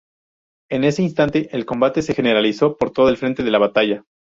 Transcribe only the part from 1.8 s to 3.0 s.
se generalizó por